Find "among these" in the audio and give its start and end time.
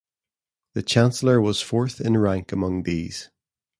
2.51-3.29